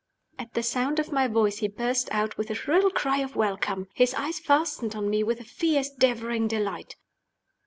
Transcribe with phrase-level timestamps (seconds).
[0.39, 3.87] At the sound of my voice he burst out with a shrill cry of welcome.
[3.93, 6.95] His eyes fastened on me with a fierce, devouring delight.